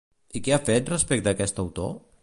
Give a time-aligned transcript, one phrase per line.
[0.39, 1.95] I què ha fet respecte aquest autor?